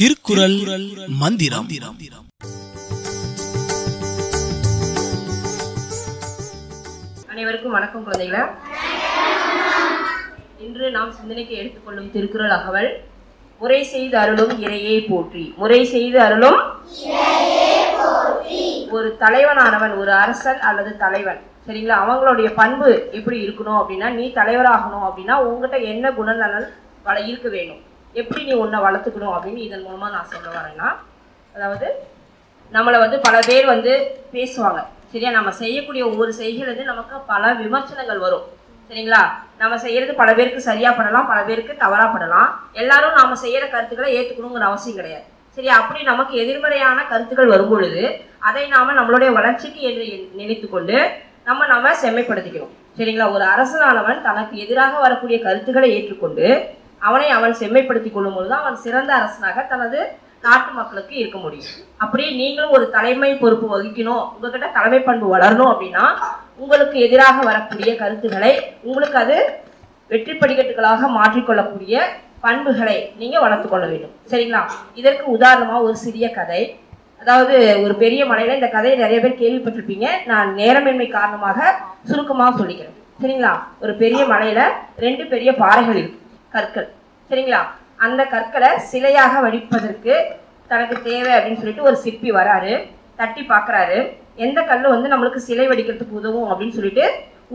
திருக்குறள் 0.00 0.54
மந்திரம். 1.08 1.66
அனைவருக்கும் 7.30 7.74
வணக்கம் 7.76 8.04
குழந்தைகளா. 8.06 8.42
இன்று 10.58 10.90
நாம் 10.90 11.12
சிந்தனைக்கு 11.12 11.54
எடுத்துக்கொள்ளும் 11.56 12.10
திருக்குறள் 12.10 12.50
அகவல் 12.50 12.90
முறை 13.58 13.84
செய்து 13.84 14.18
அருளும் 14.18 14.54
இறையை 14.58 15.06
போற்றி. 15.10 15.54
முறை 15.56 15.84
செய்து 15.84 16.20
அருளும் 16.20 16.58
ஒரு 18.90 19.16
தலைவனானவன் 19.18 19.96
ஒரு 19.96 20.12
அரசன் 20.12 20.60
அல்லது 20.60 20.96
தலைவன். 20.96 21.40
சரிங்களா? 21.66 21.98
அவங்களுடைய 22.04 22.54
பண்பு 22.54 23.10
எப்படி 23.12 23.38
இருக்கணும் 23.46 23.80
அப்படின்னா 23.82 24.10
நீ 24.10 24.32
தலைவராகணும் 24.40 25.06
அப்படின்னா 25.10 25.36
உங்ககிட்ட 25.44 25.78
என்ன 25.92 26.10
குணநலன் 26.10 26.68
வள 27.02 27.20
இருக்க 27.20 27.48
வேணும் 27.48 27.80
எப்படி 28.14 28.44
நீ 28.44 28.52
உன்னை 28.52 28.78
வளர்த்துக்கணும் 28.80 29.34
அப்படின்னு 29.34 29.56
இதன் 29.56 29.82
மூலமாக 29.82 30.14
நான் 30.16 30.30
சொல்ல 30.30 30.48
வரேன்னா 30.58 30.88
அதாவது 31.54 31.88
நம்மளை 32.72 32.98
வந்து 32.98 33.18
பல 33.18 33.38
பேர் 33.46 33.66
வந்து 33.66 33.92
பேசுவாங்க. 34.32 34.80
சரியா? 35.12 35.30
நம்ம 35.30 35.50
செய்யக்கூடிய 35.50 36.06
ஒவ்வொரு 36.06 36.32
செய்கிறது 36.32 36.84
நமக்கு 36.84 37.16
பல 37.26 37.52
விமர்சனங்கள் 37.54 38.18
வரும். 38.18 38.44
சரிங்களா? 38.90 39.22
நம்ம 39.58 39.78
செய்யறது 39.78 40.14
பல 40.14 40.34
பேருக்கு 40.34 40.60
சரியா 40.60 40.90
படலாம் 40.90 41.26
பல 41.26 41.42
பேருக்கு 41.44 41.76
தவறா 41.76 42.14
படலாம். 42.14 42.50
எல்லாரும் 42.72 43.12
நாம 43.12 43.36
செய்யற 43.44 43.70
கருத்துக்களை 43.70 44.10
ஏற்றுக்கணுங்கிற 44.18 44.60
அவசியம் 44.60 44.96
கிடையாது. 44.96 45.24
சரி 45.56 45.68
அப்படி 45.68 46.02
நமக்கு 46.02 46.36
எதிர்மறையான 46.36 47.06
கருத்துக்கள் 47.06 47.46
வரும் 47.46 47.68
பொழுது 47.68 48.24
அதை 48.38 48.66
நாம 48.66 48.92
நம்மளுடைய 48.92 49.32
வளர்ச்சிக்கு 49.32 49.80
என்று 49.80 50.30
நினைத்து 50.32 50.68
கொண்டு 50.68 50.96
நம்ம 51.44 51.66
நம்ம 51.66 51.92
செம்மைப்படுத்திக்கணும். 52.02 52.74
சரிங்களா? 52.98 53.32
ஒரு 53.32 53.44
அரசனானவன் 53.44 54.22
தனக்கு 54.22 54.58
எதிராக 54.58 54.98
வரக்கூடிய 54.98 55.42
கருத்துக்களை 55.42 55.90
ஏற்றுக்கொண்டு 55.96 56.78
அவனை 57.08 57.28
அவன் 57.38 57.54
செம்மைப்படுத்திக் 57.60 58.16
கொள்ளும் 58.16 58.36
பொழுது 58.38 58.54
அவன் 58.62 58.76
சிறந்த 58.84 59.10
அரசனாக 59.18 59.62
தனது 59.72 60.00
நாட்டு 60.44 60.70
மக்களுக்கு 60.78 61.14
இருக்க 61.22 61.38
முடியும். 61.38 61.70
அப்படியே 62.02 62.30
நீங்களும் 62.40 62.74
ஒரு 62.76 62.84
தலைமை 62.96 63.30
பொறுப்பு 63.42 63.66
வகிக்கணும் 63.72 64.24
உங்ககிட்ட 64.34 64.68
தலைமை 64.76 65.00
பண்பு 65.08 65.26
வளரணும் 65.34 65.70
அப்படின்னா 65.72 66.04
உங்களுக்கு 66.62 66.96
எதிராக 67.06 67.36
வரக்கூடிய 67.50 67.90
கருத்துக்களை 68.02 68.52
உங்களுக்கு 68.88 69.18
அது 69.24 69.36
வெற்றி 70.12 70.32
படிக்கட்டுகளாக 70.32 71.08
மாற்றிக்கொள்ளக்கூடிய 71.18 71.96
பண்புகளை 72.44 72.96
நீங்கள் 73.20 73.42
வளர்த்துக்கொள்ள 73.44 73.86
வேண்டும். 73.90 74.14
சரிங்களா? 74.30 74.62
இதற்கு 75.00 75.24
உதாரணமாக 75.36 75.86
ஒரு 75.88 75.96
சிறிய 76.04 76.26
கதை. 76.38 76.62
அதாவது 77.22 77.56
ஒரு 77.84 77.94
பெரிய 78.02 78.22
மலையில் 78.30 78.58
இந்த 78.58 78.68
கதையை 78.76 78.96
நிறைய 78.98 79.18
பேர் 79.20 79.40
கேள்விப்பட்டிருப்பீங்க. 79.42 80.08
நான் 80.30 80.48
நேரமின்மை 80.60 81.08
காரணமாக 81.18 81.58
சுருக்கமாக 82.08 82.58
சொல்லிக்கிறேன். 82.60 82.96
சரிங்களா? 83.22 83.52
ஒரு 83.80 83.94
பெரிய 84.02 84.22
மலையில் 84.32 84.64
ரெண்டு 85.06 85.24
பெரிய 85.34 85.50
பாறைகள் 85.62 86.00
இருக்கு. 86.00 86.18
கற்கள். 86.54 86.88
சரிங்களா? 87.30 87.60
அந்த 88.04 88.20
கற்களை 88.34 88.70
சிலையாக 88.92 89.34
வடிப்பதற்கு 89.44 90.14
தனக்கு 90.70 90.96
தேவை 91.08 91.32
அப்படின்னு 91.36 91.60
சொல்லிட்டு 91.60 91.88
ஒரு 91.88 91.96
சிற்பி 92.04 92.30
வராரு. 92.38 92.72
தட்டி 93.20 93.42
பார்க்குறாரு. 93.52 93.98
எந்த 94.44 94.60
கல் 94.70 94.94
வந்து 94.94 95.08
நம்மளுக்கு 95.12 95.40
சிலை 95.48 95.66
வடிக்கிறதுக்கு 95.70 96.18
உதவும் 96.20 96.48
அப்படின்னு 96.50 96.76
சொல்லிட்டு 96.78 97.04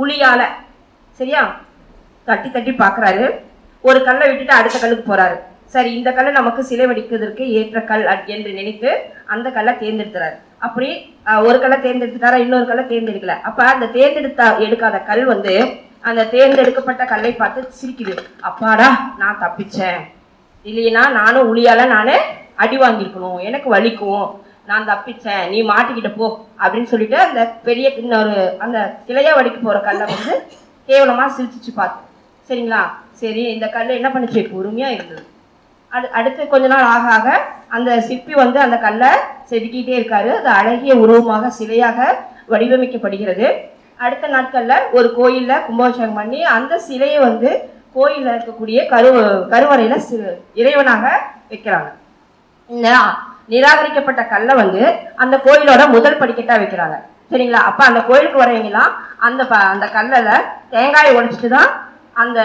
உளியால் 0.04 0.46
சரியா? 1.20 1.42
தட்டி 2.28 2.50
தட்டி 2.50 2.72
பார்க்குறாரு. 2.84 3.26
ஒரு 3.84 4.00
கல்லை 4.08 4.26
விட்டுட்டு 4.30 4.58
அடுத்த 4.60 4.78
கல்லுக்கு 4.80 5.06
போகிறாரு 5.10 5.36
சரி 5.74 5.90
இந்த 5.98 6.10
கல்லை 6.18 6.32
நமக்கு 6.38 6.62
சிலை 6.70 6.86
வடிக்கிறதுக்கு 6.90 7.44
ஏற்ற 7.60 7.78
கல் 7.92 8.04
என்று 8.36 8.52
நினைத்து 8.60 8.90
அந்த 9.34 9.48
கல்லை 9.56 9.74
தேர்ந்தெடுத்துறாரு 9.82 10.36
அப்படி 10.66 10.90
ஒரு 11.48 11.58
கல்லை 11.64 11.78
தேர்ந்தெடுத்துட்டாரா? 11.86 12.38
இன்னொரு 12.44 12.66
கல்லை 12.70 12.86
தேர்ந்தெடுக்கல. 12.92 13.36
அப்போ 13.50 13.64
அந்த 13.74 13.90
தேர்ந்தெடுத்த 13.98 14.44
எடுக்காத 14.66 15.00
கல் 15.10 15.24
வந்து 15.34 15.54
அந்த 16.10 16.24
தேர்ந்தெடுக்கப்பட்ட 16.34 17.06
கல்லை 17.06 17.32
பார்த்து 17.34 17.70
சிரிக்குது. 17.80 18.14
அப்பாடா 18.42 18.88
நான் 19.18 19.42
தப்பிச்சேன். 19.42 20.00
இல்லைன்னா 20.66 21.04
நானும் 21.12 21.48
உளியால 21.50 21.88
நானே 21.88 22.18
அடி 22.56 22.78
வாங்கியிருக்கணும். 22.78 23.40
எனக்கு 23.40 23.68
வலிக்கும். 23.76 24.26
நான் 24.66 24.88
தப்பிச்சேன். 24.88 25.50
நீ 25.50 25.58
மாட்டிக்கிட்ட 25.64 26.10
போ. 26.16 26.28
அப்படின்னு 26.64 26.84
சொல்லிட்டு 26.84 27.18
அந்த 27.18 27.42
பெரிய 27.64 27.90
இன்னொரு 27.90 28.56
அந்த 28.60 28.78
கிளையா 29.08 29.32
வடிக்க 29.40 29.58
போற 29.64 29.80
கல்லை 29.80 30.06
வந்து 30.14 30.34
கேவலமா 30.88 31.26
சிரிச்சிச்சு 31.38 31.72
பார்த்து. 31.76 32.02
சரிங்களா? 32.48 32.82
சரி 33.12 33.44
இந்த 33.54 33.68
கல் 33.68 33.98
என்ன 34.00 34.10
பண்ணுச்சு? 34.10 34.42
பொறுமையா 34.54 34.90
இருந்தது. 34.98 35.24
அடு 35.88 36.08
அடுத்து 36.10 36.48
கொஞ்ச 36.48 36.68
நாள் 36.68 36.90
ஆக 36.96 37.06
ஆக 37.18 37.28
அந்த 37.68 38.02
சிற்பி 38.02 38.34
வந்து 38.34 38.60
அந்த 38.60 38.78
கல்லை 38.78 39.12
செதுக்கிட்டே 39.50 39.96
இருக்காரு. 40.02 40.30
அது 40.40 40.50
அழகிய 40.60 40.96
உருவமாக 40.96 41.52
சிலையாக 41.60 42.00
வடிவமைக்கப்படுகிறது. 42.50 43.48
அடுத்த 43.98 44.28
நாட்களில் 44.28 44.92
ஒரு 44.92 45.16
கோயிலில் 45.16 45.66
கும்பாபிஷேகம் 45.66 46.14
பண்ணி 46.14 46.44
அந்த 46.44 46.80
சிலையை 46.80 47.20
வந்து 47.20 47.70
கோயிலில் 47.94 48.40
இருக்கக்கூடிய 48.40 48.88
கரு 48.88 49.48
கருவறையில் 49.50 50.02
இறைவனாக 50.56 51.10
வைக்கிறாங்க. 51.50 51.92
இந்த 52.68 52.96
நிராகரிக்கப்பட்ட 53.50 54.24
கல்லை 54.24 54.56
வந்து 54.56 54.96
அந்த 55.16 55.38
கோயிலோட 55.38 55.88
முதல் 55.88 56.20
படிக்கட்டாக 56.20 56.60
வைக்கிறாங்க. 56.62 57.00
சரிங்களா? 57.32 57.62
அப்போ 57.70 57.86
அந்த 57.86 58.02
கோயிலுக்கு 58.02 58.42
வரவங்களாம் 58.42 58.92
அந்த 59.18 59.48
ப- 59.48 59.56
அந்த 59.56 59.88
கல்லில் 59.88 60.42
தேங்காயை 60.70 61.16
உடைச்சிட்டு 61.16 61.48
தான் 61.48 61.90
அந்த 62.14 62.42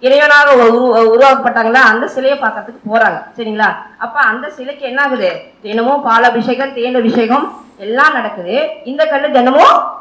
இறைவனாக 0.00 0.54
உரு 0.54 1.18
உருவாக்கப்பட்டாங்களா? 1.18 1.74
அந்த 1.74 2.08
சிலையை 2.08 2.38
பார்க்கறதுக்கு 2.38 2.92
போகிறாங்க 2.92 3.22
சரிங்களா? 3.36 3.74
அப்போ 3.98 4.20
அந்த 4.20 4.50
சிலைக்கு 4.50 4.86
என்ன 4.86 5.02
ஆகுது? 5.02 5.40
தினமும் 5.62 6.02
பாலாபிஷேகம் 6.02 6.74
தேன் 6.74 6.94
அபிஷேகம் 6.94 7.64
எல்லாம் 7.76 8.12
நடக்குது. 8.12 8.68
இந்த 8.84 9.06
கல் 9.06 9.30
தினமும் 9.30 9.96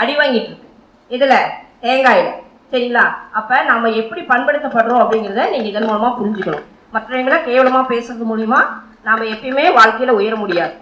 அடி 0.00 0.14
வாங்கிட்டு 0.20 0.50
இருக்கு 0.50 0.68
இதில் 1.14 1.38
தேங்காயில். 1.84 2.32
சரிங்களா? 2.70 3.04
அப்போ 3.38 3.56
நாம் 3.70 3.96
எப்படி 4.00 4.22
பண்படுத்தப்படுறோம் 4.32 5.02
அப்படிங்கிறத 5.02 5.42
நீங்கள் 5.54 5.72
இதன் 5.72 5.88
மூலமாக 5.88 6.12
புரிஞ்சுக்கணும். 6.20 6.64
மற்றவங்களை 6.94 7.38
கேவலமாக 7.48 7.90
பேசுறது 7.92 8.24
மூலிமா 8.30 8.60
நாம் 9.08 9.30
எப்பயுமே 9.34 9.64
வாழ்க்கையில் 9.78 10.18
உயர 10.20 10.34
முடியாது. 10.42 10.74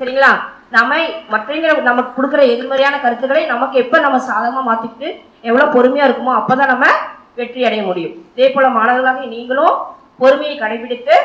சரிங்களா? 0.00 0.30
நம்ம 0.76 0.94
மற்றவங்க 1.32 1.82
நமக்கு 1.88 2.10
கொடுக்குற 2.14 2.42
எதிர்மறையான 2.52 2.96
கருத்துக்களை 3.02 3.42
நமக்கு 3.52 3.76
எப்போ 3.82 3.96
நம்ம 4.04 4.20
சாதகமாக 4.28 4.68
மாற்றிக்கிட்டு 4.68 5.08
எவ்வளோ 5.48 5.66
பொறுமையாக 5.74 6.08
இருக்குமோ 6.08 6.32
அப்போ 6.38 6.54
தான் 6.60 6.72
நம்ம 6.72 6.86
வெற்றி 7.40 7.66
அடைய 7.68 7.82
முடியும். 7.88 8.14
இதே 8.34 8.48
போல் 8.54 8.76
மாணவர்களாக 8.78 9.26
நீங்களும் 9.34 9.76
பொறுமையை 10.22 10.56
கடைபிடித்து 10.62 11.16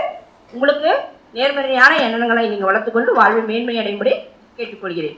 உங்களுக்கு 0.53 0.91
நேர்மறையான 1.38 1.91
எண்ணங்களை 2.08 2.44
நீங்கள் 2.52 2.69
வளர்த்துக்கொண்டு 2.72 3.13
வாழ்வை 3.22 3.44
மேன்மை 3.52 3.78
அடையும்படி 3.84 4.13
கேட்டுக்கொள்கிறேன். 4.58 5.18